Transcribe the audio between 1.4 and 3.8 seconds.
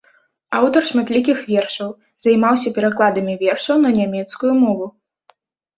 вершаў, займаўся перакладамі вершаў